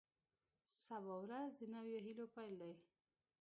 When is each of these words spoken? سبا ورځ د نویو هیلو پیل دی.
سبا 0.83 1.15
ورځ 1.23 1.49
د 1.59 1.61
نویو 1.73 2.03
هیلو 2.05 2.25
پیل 2.35 2.53
دی. 2.61 2.73